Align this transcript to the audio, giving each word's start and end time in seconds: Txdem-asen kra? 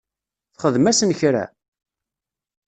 Txdem-asen 0.53 1.11
kra? 1.19 1.45